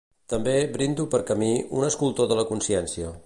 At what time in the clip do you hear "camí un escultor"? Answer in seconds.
1.29-2.31